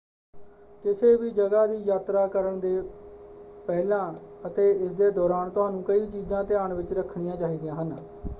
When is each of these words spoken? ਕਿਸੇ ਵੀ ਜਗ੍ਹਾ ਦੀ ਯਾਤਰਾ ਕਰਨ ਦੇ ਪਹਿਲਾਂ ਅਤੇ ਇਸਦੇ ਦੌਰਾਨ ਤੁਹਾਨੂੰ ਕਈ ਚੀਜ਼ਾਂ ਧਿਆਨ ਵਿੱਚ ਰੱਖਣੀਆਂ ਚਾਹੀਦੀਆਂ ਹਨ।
ਕਿਸੇ 0.83 1.15
ਵੀ 1.15 1.29
ਜਗ੍ਹਾ 1.31 1.65
ਦੀ 1.67 1.77
ਯਾਤਰਾ 1.79 2.25
ਕਰਨ 2.27 2.59
ਦੇ 2.59 2.81
ਪਹਿਲਾਂ 3.67 4.11
ਅਤੇ 4.47 4.69
ਇਸਦੇ 4.79 5.11
ਦੌਰਾਨ 5.11 5.49
ਤੁਹਾਨੂੰ 5.49 5.83
ਕਈ 5.83 6.05
ਚੀਜ਼ਾਂ 6.07 6.43
ਧਿਆਨ 6.43 6.73
ਵਿੱਚ 6.73 6.93
ਰੱਖਣੀਆਂ 6.93 7.37
ਚਾਹੀਦੀਆਂ 7.37 7.75
ਹਨ। 7.75 7.95